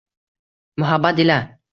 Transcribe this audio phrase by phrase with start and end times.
[0.81, 1.37] Muhabbat ila...